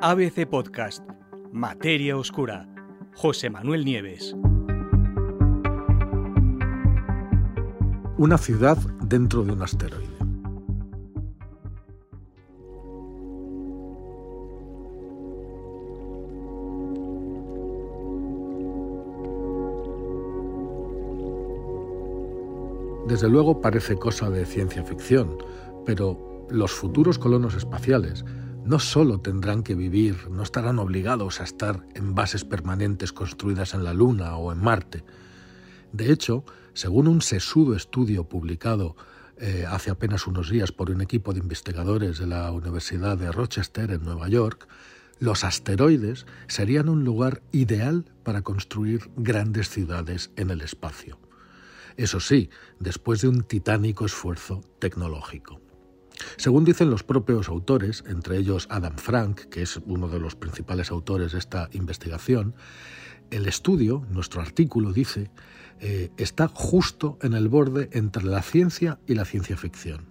ABC 0.00 0.46
Podcast, 0.46 1.02
Materia 1.52 2.16
Oscura, 2.16 2.68
José 3.16 3.50
Manuel 3.50 3.84
Nieves. 3.84 4.36
Una 8.16 8.38
ciudad 8.38 8.76
dentro 9.02 9.42
de 9.42 9.50
un 9.50 9.60
asteroide. 9.60 10.06
Desde 23.08 23.28
luego 23.28 23.60
parece 23.60 23.96
cosa 23.96 24.30
de 24.30 24.46
ciencia 24.46 24.84
ficción, 24.84 25.38
pero 25.84 26.46
los 26.50 26.70
futuros 26.70 27.18
colonos 27.18 27.56
espaciales 27.56 28.24
no 28.68 28.78
solo 28.78 29.18
tendrán 29.18 29.62
que 29.62 29.74
vivir, 29.74 30.28
no 30.28 30.42
estarán 30.42 30.78
obligados 30.78 31.40
a 31.40 31.44
estar 31.44 31.86
en 31.94 32.14
bases 32.14 32.44
permanentes 32.44 33.14
construidas 33.14 33.72
en 33.72 33.82
la 33.82 33.94
Luna 33.94 34.36
o 34.36 34.52
en 34.52 34.58
Marte. 34.58 35.04
De 35.94 36.12
hecho, 36.12 36.44
según 36.74 37.08
un 37.08 37.22
sesudo 37.22 37.74
estudio 37.74 38.28
publicado 38.28 38.94
eh, 39.38 39.64
hace 39.66 39.90
apenas 39.90 40.26
unos 40.26 40.50
días 40.50 40.70
por 40.70 40.90
un 40.90 41.00
equipo 41.00 41.32
de 41.32 41.40
investigadores 41.40 42.18
de 42.18 42.26
la 42.26 42.52
Universidad 42.52 43.16
de 43.16 43.32
Rochester 43.32 43.90
en 43.90 44.04
Nueva 44.04 44.28
York, 44.28 44.68
los 45.18 45.44
asteroides 45.44 46.26
serían 46.46 46.90
un 46.90 47.04
lugar 47.04 47.40
ideal 47.52 48.04
para 48.22 48.42
construir 48.42 49.10
grandes 49.16 49.70
ciudades 49.70 50.30
en 50.36 50.50
el 50.50 50.60
espacio. 50.60 51.18
Eso 51.96 52.20
sí, 52.20 52.50
después 52.80 53.22
de 53.22 53.28
un 53.28 53.44
titánico 53.44 54.04
esfuerzo 54.04 54.60
tecnológico. 54.78 55.58
Según 56.36 56.64
dicen 56.64 56.90
los 56.90 57.02
propios 57.02 57.48
autores, 57.48 58.04
entre 58.06 58.36
ellos 58.36 58.66
Adam 58.70 58.96
Frank, 58.96 59.40
que 59.50 59.62
es 59.62 59.80
uno 59.86 60.08
de 60.08 60.20
los 60.20 60.36
principales 60.36 60.90
autores 60.90 61.32
de 61.32 61.38
esta 61.38 61.68
investigación, 61.72 62.54
el 63.30 63.46
estudio, 63.46 64.04
nuestro 64.10 64.40
artículo 64.40 64.92
dice, 64.92 65.30
eh, 65.80 66.10
está 66.16 66.48
justo 66.48 67.18
en 67.22 67.34
el 67.34 67.48
borde 67.48 67.88
entre 67.92 68.24
la 68.24 68.42
ciencia 68.42 68.98
y 69.06 69.14
la 69.14 69.24
ciencia 69.24 69.56
ficción. 69.56 70.06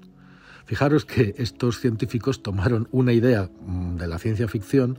Fijaros 0.66 1.06
que 1.06 1.34
estos 1.38 1.80
científicos 1.80 2.44
tomaron 2.44 2.88
una 2.92 3.14
idea 3.14 3.50
mm, 3.62 3.96
de 3.96 4.08
la 4.08 4.20
ciencia 4.20 4.48
ficción, 4.48 4.98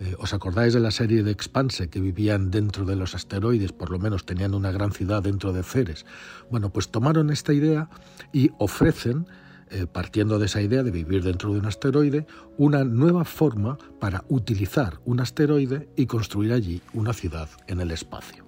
eh, 0.00 0.14
¿os 0.18 0.32
acordáis 0.32 0.74
de 0.74 0.80
la 0.80 0.92
serie 0.92 1.24
de 1.24 1.32
Expanse 1.32 1.88
que 1.90 2.00
vivían 2.00 2.50
dentro 2.50 2.84
de 2.84 2.94
los 2.94 3.14
asteroides, 3.14 3.72
por 3.72 3.90
lo 3.90 3.98
menos 3.98 4.24
tenían 4.24 4.54
una 4.54 4.70
gran 4.70 4.92
ciudad 4.92 5.22
dentro 5.22 5.52
de 5.52 5.62
Ceres? 5.62 6.06
Bueno, 6.50 6.70
pues 6.70 6.88
tomaron 6.88 7.30
esta 7.30 7.52
idea 7.52 7.90
y 8.32 8.50
ofrecen 8.58 9.26
eh, 9.70 9.86
partiendo 9.86 10.38
de 10.38 10.46
esa 10.46 10.62
idea 10.62 10.82
de 10.82 10.90
vivir 10.90 11.22
dentro 11.22 11.52
de 11.52 11.58
un 11.60 11.66
asteroide, 11.66 12.26
una 12.56 12.84
nueva 12.84 13.24
forma 13.24 13.78
para 14.00 14.24
utilizar 14.28 15.00
un 15.04 15.20
asteroide 15.20 15.88
y 15.96 16.06
construir 16.06 16.52
allí 16.52 16.80
una 16.92 17.12
ciudad 17.12 17.48
en 17.66 17.80
el 17.80 17.90
espacio. 17.90 18.44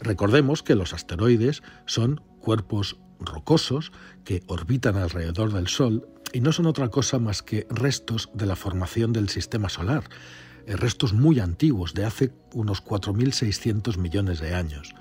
Recordemos 0.00 0.62
que 0.62 0.74
los 0.74 0.92
asteroides 0.92 1.62
son 1.86 2.20
cuerpos 2.40 2.98
rocosos 3.20 3.92
que 4.24 4.42
orbitan 4.46 4.96
alrededor 4.96 5.52
del 5.52 5.68
Sol 5.68 6.06
y 6.32 6.40
no 6.40 6.52
son 6.52 6.66
otra 6.66 6.88
cosa 6.88 7.18
más 7.18 7.42
que 7.42 7.66
restos 7.70 8.28
de 8.34 8.46
la 8.46 8.56
formación 8.56 9.12
del 9.12 9.28
sistema 9.28 9.68
solar, 9.68 10.04
eh, 10.66 10.76
restos 10.76 11.12
muy 11.12 11.40
antiguos, 11.40 11.94
de 11.94 12.04
hace 12.04 12.32
unos 12.52 12.84
4.600 12.84 13.96
millones 13.96 14.40
de 14.40 14.54
años 14.54 14.94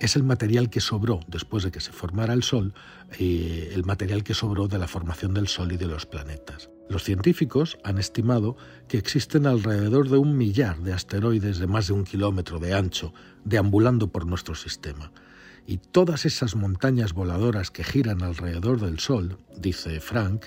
es 0.00 0.16
el 0.16 0.22
material 0.22 0.70
que 0.70 0.80
sobró 0.80 1.20
después 1.28 1.62
de 1.62 1.70
que 1.70 1.80
se 1.80 1.92
formara 1.92 2.32
el 2.32 2.42
Sol, 2.42 2.72
eh, 3.18 3.70
el 3.74 3.84
material 3.84 4.24
que 4.24 4.34
sobró 4.34 4.66
de 4.66 4.78
la 4.78 4.88
formación 4.88 5.34
del 5.34 5.46
Sol 5.46 5.72
y 5.72 5.76
de 5.76 5.86
los 5.86 6.06
planetas. 6.06 6.70
Los 6.88 7.04
científicos 7.04 7.78
han 7.84 7.98
estimado 7.98 8.56
que 8.88 8.98
existen 8.98 9.46
alrededor 9.46 10.08
de 10.08 10.16
un 10.16 10.36
millar 10.36 10.80
de 10.80 10.92
asteroides 10.92 11.58
de 11.58 11.66
más 11.66 11.86
de 11.86 11.92
un 11.92 12.04
kilómetro 12.04 12.58
de 12.58 12.74
ancho 12.74 13.12
deambulando 13.44 14.08
por 14.10 14.26
nuestro 14.26 14.54
sistema. 14.54 15.12
Y 15.66 15.76
todas 15.76 16.24
esas 16.26 16.56
montañas 16.56 17.12
voladoras 17.12 17.70
que 17.70 17.84
giran 17.84 18.22
alrededor 18.22 18.80
del 18.80 18.98
Sol, 18.98 19.38
dice 19.56 20.00
Frank, 20.00 20.46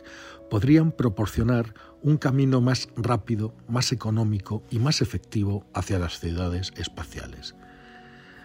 podrían 0.49 0.91
proporcionar 0.91 1.73
un 2.01 2.17
camino 2.17 2.59
más 2.59 2.89
rápido, 2.97 3.55
más 3.69 3.91
económico 3.91 4.63
y 4.69 4.79
más 4.79 5.01
efectivo 5.01 5.65
hacia 5.73 5.99
las 5.99 6.19
ciudades 6.19 6.73
espaciales. 6.75 7.55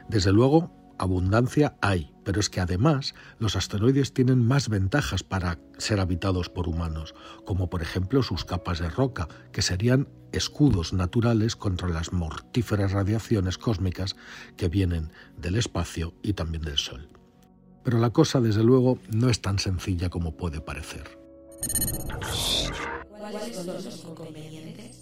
Desde 0.09 0.33
luego, 0.33 0.78
abundancia 0.99 1.77
hay, 1.81 2.13
pero 2.25 2.41
es 2.41 2.51
que 2.51 2.61
además 2.61 3.15
los 3.39 3.57
asteroides 3.57 4.13
tienen 4.13 4.45
más 4.45 4.69
ventajas 4.69 5.23
para 5.23 5.59
ser 5.79 6.01
habitados 6.01 6.49
por 6.49 6.69
humanos, 6.69 7.15
como 7.45 7.71
por 7.71 7.83
ejemplo 7.83 8.23
sus 8.23 8.45
capas 8.45 8.79
de 8.81 8.91
roca, 8.91 9.29
que 9.53 9.63
serían 9.63 10.09
escudos 10.33 10.93
naturales 10.93 11.57
contra 11.57 11.89
las 11.89 12.13
mortíferas 12.13 12.93
radiaciones 12.93 13.59
cósmicas 13.59 14.17
que 14.57 14.69
vienen 14.69 15.11
del 15.37 15.57
espacio 15.57 16.15
y 16.23 16.35
también 16.35 16.65
del 16.65 16.79
Sol. 16.79 17.09
Pero 17.85 17.99
la 17.99 18.11
cosa, 18.11 18.41
desde 18.41 18.63
luego, 18.63 18.99
no 19.11 19.31
es 19.31 19.41
tan 19.41 19.59
sencilla 19.59 20.11
como 20.11 20.37
puede 20.37 20.61
parecer. 20.61 21.19
¿Cuáles 23.09 23.57
son 23.57 23.67
los 23.67 24.05
inconvenientes? 24.05 24.98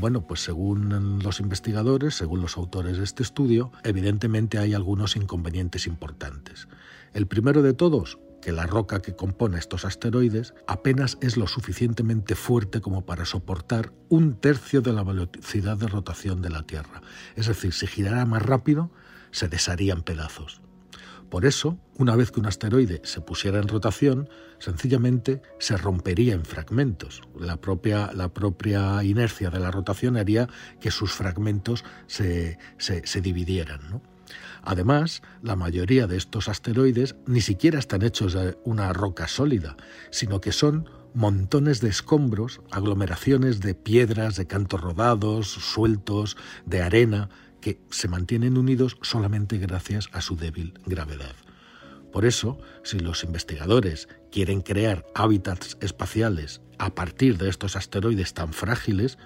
Bueno, 0.00 0.26
pues 0.26 0.40
según 0.40 1.20
los 1.22 1.40
investigadores, 1.40 2.14
según 2.14 2.40
los 2.40 2.56
autores 2.56 2.96
de 2.96 3.04
este 3.04 3.22
estudio, 3.22 3.70
evidentemente 3.84 4.56
hay 4.56 4.72
algunos 4.72 5.14
inconvenientes 5.14 5.86
importantes. 5.86 6.68
El 7.12 7.26
primero 7.26 7.60
de 7.60 7.74
todos, 7.74 8.18
que 8.40 8.50
la 8.50 8.66
roca 8.66 9.02
que 9.02 9.14
compone 9.14 9.58
estos 9.58 9.84
asteroides 9.84 10.54
apenas 10.66 11.18
es 11.20 11.36
lo 11.36 11.46
suficientemente 11.46 12.34
fuerte 12.34 12.80
como 12.80 13.04
para 13.04 13.26
soportar 13.26 13.92
un 14.08 14.40
tercio 14.40 14.80
de 14.80 14.94
la 14.94 15.04
velocidad 15.04 15.76
de 15.76 15.86
rotación 15.86 16.40
de 16.40 16.48
la 16.48 16.62
Tierra. 16.62 17.02
Es 17.36 17.48
decir, 17.48 17.74
si 17.74 17.86
girara 17.86 18.24
más 18.24 18.40
rápido, 18.40 18.90
se 19.32 19.48
desharía 19.48 19.92
en 19.92 20.00
pedazos. 20.00 20.62
Por 21.30 21.46
eso, 21.46 21.78
una 21.96 22.16
vez 22.16 22.32
que 22.32 22.40
un 22.40 22.46
asteroide 22.46 23.00
se 23.04 23.20
pusiera 23.20 23.60
en 23.60 23.68
rotación, 23.68 24.28
sencillamente 24.58 25.40
se 25.60 25.76
rompería 25.76 26.34
en 26.34 26.44
fragmentos. 26.44 27.22
La 27.38 27.56
propia, 27.56 28.10
la 28.12 28.34
propia 28.34 29.02
inercia 29.04 29.48
de 29.48 29.60
la 29.60 29.70
rotación 29.70 30.16
haría 30.16 30.48
que 30.80 30.90
sus 30.90 31.12
fragmentos 31.12 31.84
se, 32.08 32.58
se, 32.78 33.20
dividieran. 33.20 34.02
Además, 34.62 35.22
la 35.40 35.54
mayoría 35.54 36.08
de 36.08 36.16
estos 36.16 36.48
asteroides 36.48 37.14
ni 37.26 37.40
siquiera 37.40 37.78
están 37.78 38.02
hechos 38.02 38.32
de 38.32 38.58
una 38.64 38.92
roca 38.92 39.28
sólida, 39.28 39.76
sino 40.10 40.40
que 40.40 40.52
son 40.52 40.88
montones 41.14 41.80
de 41.80 41.88
escombros, 41.88 42.60
aglomeraciones 42.70 43.60
de 43.60 43.74
piedras, 43.74 44.36
de 44.36 44.46
cantos 44.46 44.80
rodados, 44.80 45.48
sueltos, 45.48 46.36
de 46.66 46.82
arena, 46.82 47.30
que 47.60 47.80
se 47.90 48.08
mantienen 48.08 48.58
unidos 48.58 48.96
solamente 49.02 49.58
gracias 49.58 50.08
a 50.12 50.20
su 50.20 50.36
débil 50.36 50.74
gravedad. 50.86 51.34
Por 52.12 52.24
eso, 52.24 52.58
si 52.82 52.98
los 52.98 53.22
investigadores 53.22 54.08
quieren 54.32 54.62
crear 54.62 55.06
hábitats 55.14 55.76
espaciales 55.80 56.60
a 56.78 56.94
partir 56.94 57.38
de 57.38 57.48
estos 57.48 57.76
asteroides 57.76 58.34
tan 58.34 58.52
frágiles, 58.52 59.18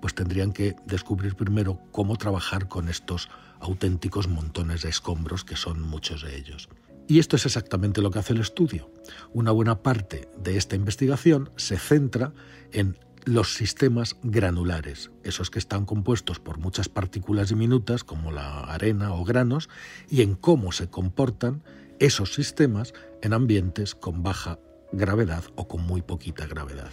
pues 0.00 0.14
tendrían 0.14 0.52
que 0.52 0.74
descubrir 0.86 1.34
primero 1.34 1.80
cómo 1.92 2.16
trabajar 2.16 2.68
con 2.68 2.88
estos 2.88 3.28
auténticos 3.60 4.28
montones 4.28 4.82
de 4.82 4.88
escombros 4.88 5.44
que 5.44 5.56
son 5.56 5.82
muchos 5.82 6.22
de 6.22 6.36
ellos. 6.36 6.68
Y 7.06 7.18
esto 7.18 7.36
es 7.36 7.44
exactamente 7.44 8.00
lo 8.00 8.10
que 8.10 8.20
hace 8.20 8.32
el 8.32 8.40
estudio. 8.40 8.90
Una 9.32 9.50
buena 9.50 9.82
parte 9.82 10.28
de 10.38 10.56
esta 10.56 10.76
investigación 10.76 11.50
se 11.56 11.76
centra 11.76 12.32
en 12.72 12.96
los 13.24 13.54
sistemas 13.54 14.16
granulares, 14.22 15.10
esos 15.24 15.50
que 15.50 15.58
están 15.58 15.84
compuestos 15.84 16.40
por 16.40 16.58
muchas 16.58 16.88
partículas 16.88 17.48
diminutas 17.48 18.04
como 18.04 18.32
la 18.32 18.60
arena 18.60 19.12
o 19.12 19.24
granos, 19.24 19.68
y 20.08 20.22
en 20.22 20.34
cómo 20.34 20.72
se 20.72 20.88
comportan 20.88 21.62
esos 21.98 22.34
sistemas 22.34 22.94
en 23.22 23.32
ambientes 23.32 23.94
con 23.94 24.22
baja 24.22 24.58
gravedad 24.92 25.44
o 25.54 25.68
con 25.68 25.86
muy 25.86 26.02
poquita 26.02 26.46
gravedad. 26.46 26.90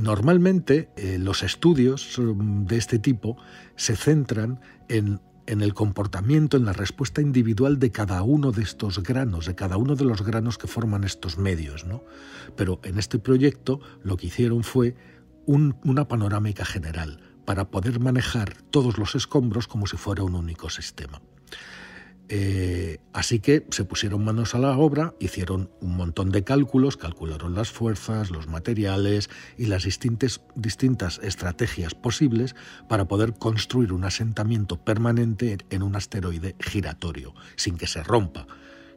Normalmente 0.00 0.88
eh, 0.96 1.18
los 1.18 1.42
estudios 1.42 2.18
mm, 2.18 2.64
de 2.64 2.76
este 2.76 2.98
tipo 2.98 3.36
se 3.76 3.94
centran 3.94 4.60
en, 4.88 5.20
en, 5.46 5.60
el 5.60 5.72
comportamiento, 5.72 6.56
en 6.56 6.64
la 6.64 6.72
respuesta 6.72 7.20
individual 7.20 7.78
de 7.78 7.92
cada 7.92 8.22
uno 8.22 8.50
de 8.50 8.62
estos 8.62 9.02
granos, 9.02 9.46
de 9.46 9.54
cada 9.54 9.76
uno 9.76 9.94
de 9.94 10.04
los 10.04 10.22
granos 10.22 10.58
que 10.58 10.66
forman 10.66 11.04
estos 11.04 11.38
medios. 11.38 11.84
¿no? 11.84 12.02
Pero 12.56 12.80
en 12.82 12.98
este 12.98 13.20
proyecto 13.20 13.80
lo 14.02 14.16
que 14.16 14.26
hicieron 14.26 14.64
fue 14.64 14.96
una 15.46 16.08
panorámica 16.08 16.64
general 16.64 17.20
para 17.44 17.70
poder 17.70 18.00
manejar 18.00 18.54
todos 18.70 18.98
los 18.98 19.14
escombros 19.14 19.68
como 19.68 19.86
si 19.86 19.96
fuera 19.96 20.22
un 20.22 20.34
único 20.34 20.70
sistema. 20.70 21.20
Eh, 22.30 23.00
así 23.12 23.38
que 23.38 23.66
se 23.70 23.84
pusieron 23.84 24.24
manos 24.24 24.54
a 24.54 24.58
la 24.58 24.78
obra, 24.78 25.14
hicieron 25.20 25.70
un 25.80 25.96
montón 25.96 26.30
de 26.30 26.42
cálculos, 26.42 26.96
calcularon 26.96 27.54
las 27.54 27.70
fuerzas, 27.70 28.30
los 28.30 28.48
materiales 28.48 29.28
y 29.58 29.66
las 29.66 29.84
distintas, 29.84 30.40
distintas 30.54 31.20
estrategias 31.22 31.94
posibles 31.94 32.56
para 32.88 33.06
poder 33.06 33.34
construir 33.34 33.92
un 33.92 34.04
asentamiento 34.04 34.82
permanente 34.82 35.58
en 35.68 35.82
un 35.82 35.96
asteroide 35.96 36.56
giratorio, 36.60 37.34
sin 37.56 37.76
que 37.76 37.86
se 37.86 38.02
rompa. 38.02 38.46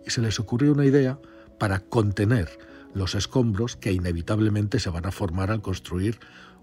Y 0.06 0.12
se 0.12 0.22
les 0.22 0.40
ocurrió 0.40 0.72
una 0.72 0.86
idea 0.86 1.20
para 1.60 1.80
contener 1.82 2.48
los 2.94 3.16
escombros 3.16 3.76
que 3.76 3.92
inevitablemente 3.92 4.80
se 4.80 4.90
van 4.90 5.06
a 5.06 5.12
formar 5.12 5.52
al 5.52 5.62
construir 5.62 6.20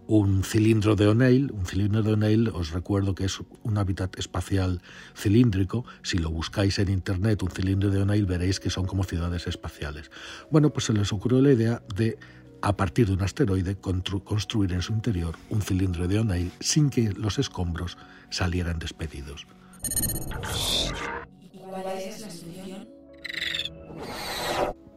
un 0.06 0.44
cilindro 0.44 0.96
de 0.96 1.08
O'Neill. 1.08 1.50
Un 1.52 1.66
cilindro 1.66 2.02
de 2.02 2.12
O'Neill, 2.12 2.48
os 2.48 2.72
recuerdo 2.72 3.14
que 3.14 3.24
es 3.24 3.40
un 3.62 3.78
hábitat 3.78 4.18
espacial 4.18 4.82
cilíndrico. 5.14 5.84
Si 6.02 6.18
lo 6.18 6.30
buscáis 6.30 6.78
en 6.78 6.90
internet, 6.90 7.42
un 7.42 7.50
cilindro 7.50 7.90
de 7.90 8.02
O'Neill, 8.02 8.26
veréis 8.26 8.60
que 8.60 8.70
son 8.70 8.86
como 8.86 9.04
ciudades 9.04 9.46
espaciales. 9.46 10.10
Bueno, 10.50 10.70
pues 10.70 10.86
se 10.86 10.92
les 10.92 11.12
ocurrió 11.12 11.40
la 11.40 11.52
idea 11.52 11.82
de, 11.96 12.18
a 12.60 12.76
partir 12.76 13.06
de 13.06 13.14
un 13.14 13.22
asteroide, 13.22 13.76
construir 13.76 14.72
en 14.72 14.82
su 14.82 14.92
interior 14.92 15.36
un 15.50 15.62
cilindro 15.62 16.06
de 16.06 16.18
O'Neill 16.18 16.52
sin 16.60 16.90
que 16.90 17.12
los 17.12 17.38
escombros 17.38 17.96
salieran 18.30 18.78
despedidos. 18.78 19.46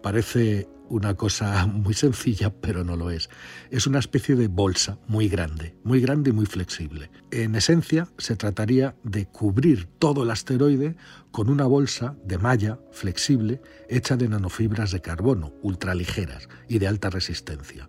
Parece 0.01 0.68
una 0.89 1.15
cosa 1.15 1.65
muy 1.67 1.93
sencilla, 1.93 2.49
pero 2.49 2.83
no 2.83 2.95
lo 2.95 3.11
es. 3.11 3.29
Es 3.71 3.87
una 3.87 3.99
especie 3.99 4.35
de 4.35 4.47
bolsa 4.47 4.99
muy 5.07 5.29
grande, 5.29 5.75
muy 5.83 6.01
grande 6.01 6.29
y 6.29 6.33
muy 6.33 6.45
flexible. 6.45 7.09
En 7.31 7.55
esencia, 7.55 8.07
se 8.17 8.35
trataría 8.35 8.95
de 9.03 9.25
cubrir 9.25 9.85
todo 9.99 10.23
el 10.23 10.31
asteroide 10.31 10.95
con 11.31 11.49
una 11.49 11.65
bolsa 11.65 12.15
de 12.23 12.37
malla 12.37 12.79
flexible 12.91 13.61
hecha 13.89 14.15
de 14.17 14.27
nanofibras 14.27 14.91
de 14.91 15.01
carbono 15.01 15.53
ultraligeras 15.61 16.49
y 16.67 16.79
de 16.79 16.87
alta 16.87 17.09
resistencia. 17.09 17.87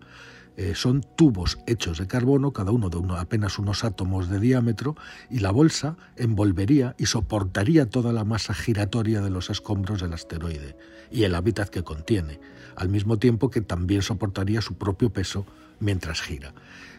Eh, 0.58 0.75
son 0.75 1.02
tubos 1.14 1.56
hechos 1.69 1.99
de 1.99 2.08
carbono, 2.08 2.52
cada 2.52 2.72
uno 2.72 2.90
de 2.90 2.99
apenas 3.16 3.60
unos 3.60 3.84
átomos 3.84 4.28
de 4.28 4.40
diámetro, 4.40 4.96
y 5.31 5.38
la 5.38 5.52
bolsa 5.52 5.96
envolvería 6.16 6.96
y 6.99 7.06
soportaría 7.06 7.88
toda 7.88 8.12
la 8.12 8.25
masa 8.25 8.55
giratoria 8.55 9.20
de 9.20 9.31
los 9.31 9.50
escombros 9.50 10.02
del 10.02 10.14
asteroide 10.14 10.76
y 11.12 11.22
el 11.22 11.37
hábitat 11.37 11.69
que 11.69 11.84
contiene, 11.84 12.40
al 12.75 12.88
mismo 12.88 13.20
tiempo 13.20 13.50
que 13.50 13.60
también 13.60 14.02
soportaría 14.02 14.60
su 14.60 14.75
propio 14.75 15.12
peso 15.12 15.46
mientras 15.78 16.20
gira. 16.22 16.52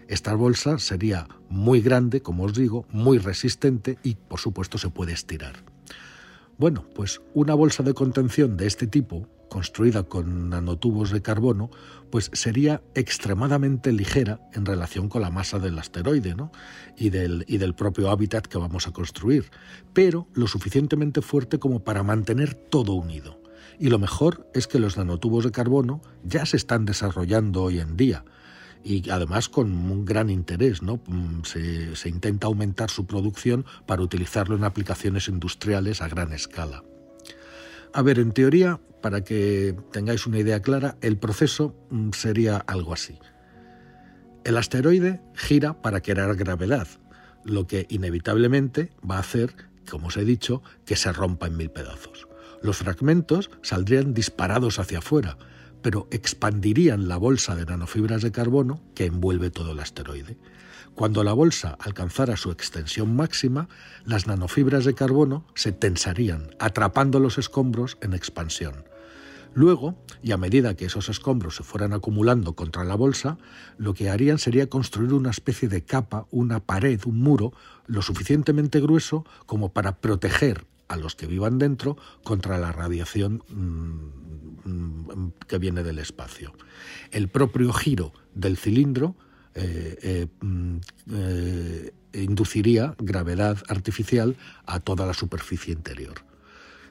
Esta 0.07 0.35
bolsa 0.35 0.79
sería 0.79 1.27
muy 1.49 1.81
grande, 1.81 2.21
como 2.21 2.45
os 2.45 2.53
digo, 2.53 2.85
muy 2.93 3.17
resistente 3.17 3.97
y 4.03 4.15
por 4.15 4.39
supuesto 4.39 4.77
se 4.77 4.89
puede 4.89 5.11
estirar. 5.11 5.65
Bueno, 6.57 6.85
pues 6.95 7.19
una 7.33 7.55
bolsa 7.55 7.83
de 7.83 7.93
contención 7.93 8.55
de 8.55 8.67
este 8.67 8.87
tipo 8.87 9.27
construida 9.49 10.03
con 10.03 10.49
nanotubos 10.49 11.11
de 11.11 11.21
carbono, 11.21 11.69
pues 12.09 12.31
sería 12.33 12.81
extremadamente 12.95 13.91
ligera 13.91 14.39
en 14.53 14.65
relación 14.65 15.09
con 15.09 15.21
la 15.21 15.31
masa 15.31 15.59
del 15.59 15.77
asteroide 15.77 16.35
y, 16.97 17.09
del, 17.09 17.43
y 17.47 17.57
del 17.57 17.75
propio 17.75 18.09
hábitat 18.09 18.47
que 18.47 18.57
vamos 18.57 18.87
a 18.87 18.91
construir, 18.91 19.51
pero 19.93 20.27
lo 20.33 20.47
suficientemente 20.47 21.21
fuerte 21.21 21.59
como 21.59 21.83
para 21.83 22.03
mantener 22.03 22.53
todo 22.53 22.93
unido. 22.93 23.41
Y 23.79 23.89
lo 23.89 23.99
mejor 23.99 24.49
es 24.53 24.67
que 24.67 24.79
los 24.79 24.97
nanotubos 24.97 25.43
de 25.43 25.51
carbono 25.51 26.01
ya 26.23 26.45
se 26.45 26.57
están 26.57 26.85
desarrollando 26.85 27.63
hoy 27.63 27.79
en 27.79 27.95
día 27.95 28.25
y 28.83 29.09
además 29.09 29.49
con 29.49 29.71
un 29.71 30.05
gran 30.05 30.29
interés. 30.29 30.81
¿no? 30.81 30.99
Mm, 31.07 31.43
se, 31.43 31.95
se 31.95 32.09
intenta 32.09 32.47
aumentar 32.47 32.89
su 32.89 33.05
producción 33.05 33.65
para 33.85 34.01
utilizarlo 34.01 34.55
en 34.55 34.63
aplicaciones 34.63 35.27
industriales 35.27 36.01
a 36.01 36.07
gran 36.07 36.33
escala. 36.33 36.83
A 37.93 38.01
ver, 38.01 38.19
en 38.19 38.31
teoría, 38.31 38.79
para 39.01 39.23
que 39.23 39.75
tengáis 39.91 40.25
una 40.27 40.39
idea 40.39 40.61
clara, 40.61 40.97
el 41.01 41.17
proceso 41.17 41.75
mm, 41.89 42.11
sería 42.11 42.57
algo 42.57 42.93
así. 42.93 43.17
El 44.43 44.57
asteroide 44.57 45.21
gira 45.35 45.81
para 45.81 46.01
crear 46.01 46.35
gravedad, 46.35 46.87
lo 47.43 47.67
que 47.67 47.85
inevitablemente 47.89 48.91
va 49.09 49.17
a 49.17 49.21
hacer, 49.21 49.53
como 49.89 50.07
os 50.07 50.17
he 50.17 50.25
dicho, 50.25 50.61
que 50.85 50.95
se 50.95 51.11
rompa 51.11 51.47
en 51.47 51.57
mil 51.57 51.69
pedazos. 51.69 52.27
Los 52.61 52.77
fragmentos 52.77 53.49
saldrían 53.61 54.13
disparados 54.13 54.79
hacia 54.79 54.99
afuera, 54.99 55.37
pero 55.81 56.07
expandirían 56.11 57.07
la 57.07 57.17
bolsa 57.17 57.55
de 57.55 57.65
nanofibras 57.65 58.21
de 58.21 58.31
carbono 58.31 58.81
que 58.95 59.05
envuelve 59.05 59.49
todo 59.49 59.71
el 59.71 59.79
asteroide. 59.79 60.37
Cuando 60.95 61.23
la 61.23 61.33
bolsa 61.33 61.77
alcanzara 61.79 62.35
su 62.35 62.51
extensión 62.51 63.15
máxima, 63.15 63.69
las 64.05 64.27
nanofibras 64.27 64.85
de 64.85 64.95
carbono 64.95 65.45
se 65.55 65.71
tensarían, 65.71 66.55
atrapando 66.59 67.19
los 67.19 67.37
escombros 67.37 67.97
en 68.01 68.13
expansión. 68.13 68.83
Luego, 69.53 69.95
y 70.21 70.31
a 70.31 70.37
medida 70.37 70.75
que 70.75 70.85
esos 70.85 71.09
escombros 71.09 71.55
se 71.55 71.63
fueran 71.63 71.93
acumulando 71.93 72.53
contra 72.53 72.83
la 72.83 72.95
bolsa, 72.95 73.37
lo 73.77 73.93
que 73.93 74.09
harían 74.09 74.37
sería 74.37 74.69
construir 74.69 75.13
una 75.13 75.31
especie 75.31 75.69
de 75.69 75.83
capa, 75.83 76.27
una 76.29 76.59
pared, 76.59 76.99
un 77.05 77.21
muro, 77.21 77.53
lo 77.87 78.01
suficientemente 78.01 78.79
grueso 78.79 79.25
como 79.45 79.73
para 79.73 79.97
proteger 79.97 80.65
a 80.89 80.97
los 80.97 81.15
que 81.15 81.27
vivan 81.27 81.57
dentro 81.57 81.97
contra 82.23 82.57
la 82.57 82.73
radiación 82.73 83.43
mm, 83.47 84.69
mm, 84.69 85.33
que 85.47 85.57
viene 85.57 85.83
del 85.83 85.99
espacio. 85.99 86.53
El 87.11 87.29
propio 87.29 87.71
giro 87.71 88.11
del 88.33 88.57
cilindro 88.57 89.15
eh, 89.53 89.97
eh, 90.01 90.27
mm, 90.41 90.77
eh, 91.11 91.93
induciría 92.13 92.95
gravedad 92.97 93.59
artificial 93.67 94.35
a 94.65 94.79
toda 94.79 95.05
la 95.05 95.13
superficie 95.13 95.73
interior. 95.73 96.25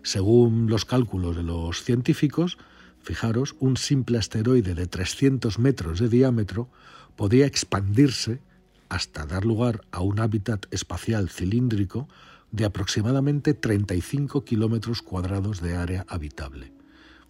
Según 0.02 0.70
los 0.70 0.84
cálculos 0.84 1.36
de 1.36 1.42
los 1.42 1.82
científicos, 1.82 2.56
fijaros, 3.02 3.56
un 3.58 3.76
simple 3.76 4.18
asteroide 4.18 4.74
de 4.74 4.86
300 4.86 5.58
metros 5.58 5.98
de 5.98 6.08
diámetro 6.08 6.68
podría 7.16 7.46
expandirse 7.46 8.40
hasta 8.88 9.26
dar 9.26 9.44
lugar 9.44 9.82
a 9.90 10.00
un 10.00 10.20
hábitat 10.20 10.66
espacial 10.70 11.28
cilíndrico 11.28 12.08
de 12.50 12.64
aproximadamente 12.64 13.54
35 13.54 14.44
kilómetros 14.44 15.02
cuadrados 15.02 15.60
de 15.60 15.76
área 15.76 16.04
habitable, 16.08 16.72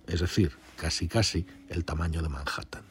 es 0.07 0.21
decir, 0.21 0.53
casi 0.77 1.09
casi 1.09 1.47
el 1.69 1.85
tamaño 1.85 2.23
de 2.23 2.29
Manhattan. 2.29 2.85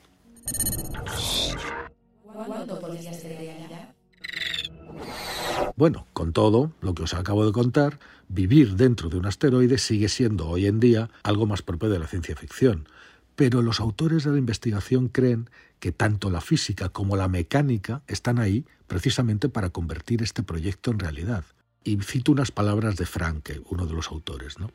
Bueno, 5.75 6.07
con 6.13 6.33
todo 6.33 6.71
lo 6.81 6.93
que 6.93 7.03
os 7.03 7.13
acabo 7.13 7.45
de 7.45 7.51
contar, 7.51 7.99
vivir 8.27 8.75
dentro 8.75 9.09
de 9.09 9.17
un 9.17 9.25
asteroide 9.25 9.77
sigue 9.77 10.09
siendo 10.09 10.47
hoy 10.47 10.65
en 10.65 10.79
día 10.79 11.09
algo 11.23 11.45
más 11.45 11.61
propio 11.61 11.89
de 11.89 11.99
la 11.99 12.07
ciencia 12.07 12.35
ficción. 12.35 12.87
Pero 13.35 13.61
los 13.61 13.79
autores 13.79 14.23
de 14.23 14.31
la 14.31 14.39
investigación 14.39 15.09
creen 15.09 15.49
que 15.79 15.91
tanto 15.91 16.31
la 16.31 16.41
física 16.41 16.89
como 16.89 17.15
la 17.15 17.27
mecánica 17.27 18.01
están 18.07 18.39
ahí 18.39 18.65
precisamente 18.87 19.49
para 19.49 19.69
convertir 19.69 20.23
este 20.23 20.41
proyecto 20.41 20.91
en 20.91 20.99
realidad. 20.99 21.45
Y 21.87 21.95
cito 22.01 22.33
unas 22.33 22.51
palabras 22.51 22.97
de 22.97 23.05
Franke, 23.05 23.61
uno 23.69 23.85
de 23.85 23.93
los 23.93 24.09
autores. 24.09 24.59
¿no? 24.59 24.71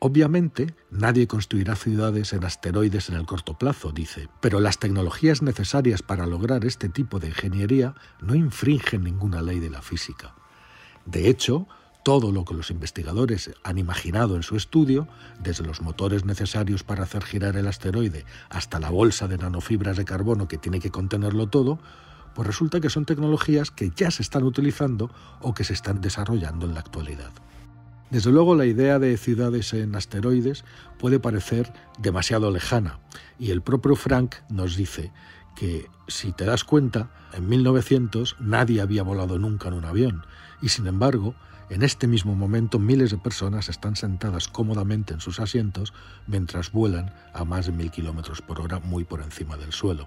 Obviamente, 0.00 0.74
nadie 0.90 1.28
construirá 1.28 1.76
ciudades 1.76 2.32
en 2.32 2.42
asteroides 2.42 3.08
en 3.08 3.14
el 3.14 3.24
corto 3.24 3.56
plazo, 3.56 3.92
dice, 3.92 4.28
pero 4.40 4.58
las 4.58 4.80
tecnologías 4.80 5.42
necesarias 5.42 6.02
para 6.02 6.26
lograr 6.26 6.64
este 6.64 6.88
tipo 6.88 7.20
de 7.20 7.28
ingeniería 7.28 7.94
no 8.20 8.34
infringen 8.34 9.04
ninguna 9.04 9.42
ley 9.42 9.60
de 9.60 9.70
la 9.70 9.80
física. 9.80 10.34
De 11.04 11.28
hecho, 11.28 11.68
todo 12.02 12.32
lo 12.32 12.44
que 12.44 12.54
los 12.54 12.72
investigadores 12.72 13.52
han 13.62 13.78
imaginado 13.78 14.34
en 14.34 14.42
su 14.42 14.56
estudio, 14.56 15.06
desde 15.38 15.64
los 15.64 15.82
motores 15.82 16.24
necesarios 16.24 16.82
para 16.82 17.04
hacer 17.04 17.22
girar 17.22 17.56
el 17.56 17.68
asteroide 17.68 18.24
hasta 18.50 18.80
la 18.80 18.90
bolsa 18.90 19.28
de 19.28 19.38
nanofibras 19.38 19.96
de 19.96 20.04
carbono 20.04 20.48
que 20.48 20.58
tiene 20.58 20.80
que 20.80 20.90
contenerlo 20.90 21.46
todo, 21.46 21.78
pues 22.36 22.46
resulta 22.46 22.82
que 22.82 22.90
son 22.90 23.06
tecnologías 23.06 23.70
que 23.70 23.90
ya 23.96 24.10
se 24.10 24.22
están 24.22 24.42
utilizando 24.42 25.10
o 25.40 25.54
que 25.54 25.64
se 25.64 25.72
están 25.72 26.02
desarrollando 26.02 26.66
en 26.66 26.74
la 26.74 26.80
actualidad. 26.80 27.30
Desde 28.10 28.30
luego 28.30 28.54
la 28.54 28.66
idea 28.66 28.98
de 28.98 29.16
ciudades 29.16 29.72
en 29.72 29.96
asteroides 29.96 30.62
puede 30.98 31.18
parecer 31.18 31.72
demasiado 31.98 32.50
lejana 32.50 33.00
y 33.38 33.52
el 33.52 33.62
propio 33.62 33.96
Frank 33.96 34.34
nos 34.50 34.76
dice 34.76 35.12
que 35.56 35.86
si 36.08 36.32
te 36.32 36.44
das 36.44 36.62
cuenta, 36.62 37.08
en 37.32 37.48
1900 37.48 38.36
nadie 38.38 38.82
había 38.82 39.02
volado 39.02 39.38
nunca 39.38 39.68
en 39.68 39.74
un 39.74 39.86
avión 39.86 40.22
y 40.60 40.68
sin 40.68 40.86
embargo, 40.88 41.34
en 41.70 41.82
este 41.82 42.06
mismo 42.06 42.34
momento 42.34 42.78
miles 42.78 43.12
de 43.12 43.16
personas 43.16 43.70
están 43.70 43.96
sentadas 43.96 44.46
cómodamente 44.46 45.14
en 45.14 45.20
sus 45.20 45.40
asientos 45.40 45.94
mientras 46.26 46.70
vuelan 46.70 47.14
a 47.32 47.46
más 47.46 47.64
de 47.64 47.72
mil 47.72 47.90
kilómetros 47.90 48.42
por 48.42 48.60
hora 48.60 48.78
muy 48.78 49.04
por 49.04 49.22
encima 49.22 49.56
del 49.56 49.72
suelo. 49.72 50.06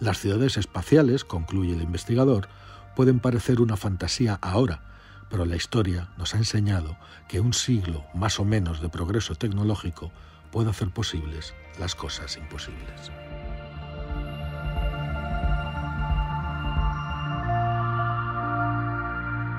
Las 0.00 0.18
ciudades 0.18 0.56
espaciales, 0.56 1.24
concluye 1.24 1.74
el 1.74 1.82
investigador, 1.82 2.48
pueden 2.96 3.20
parecer 3.20 3.60
una 3.60 3.76
fantasía 3.76 4.38
ahora, 4.40 4.80
pero 5.28 5.44
la 5.44 5.56
historia 5.56 6.08
nos 6.16 6.34
ha 6.34 6.38
enseñado 6.38 6.96
que 7.28 7.38
un 7.38 7.52
siglo 7.52 8.04
más 8.14 8.40
o 8.40 8.46
menos 8.46 8.80
de 8.80 8.88
progreso 8.88 9.34
tecnológico 9.34 10.10
puede 10.50 10.70
hacer 10.70 10.90
posibles 10.90 11.54
las 11.78 11.94
cosas 11.94 12.38
imposibles. 12.38 13.12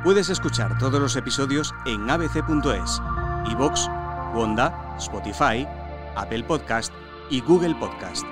Puedes 0.03 0.29
escuchar 0.29 0.79
todos 0.79 1.00
los 1.00 1.15
episodios 1.15 1.71
en 1.86 2.10
abc.es, 2.10 3.01
iVoox, 3.51 3.88
Wanda, 4.33 4.95
Spotify, 4.98 5.67
Apple 6.15 6.43
Podcast 6.43 6.91
y 7.29 7.41
Google 7.41 7.75
Podcast. 7.75 8.25